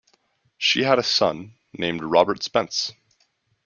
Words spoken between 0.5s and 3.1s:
She had a son, named Robert Spence.